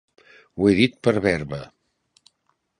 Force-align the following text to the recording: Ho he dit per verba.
Ho 0.59 0.69
he 0.69 0.73
dit 0.79 0.97
per 1.09 1.15
verba. 1.27 1.61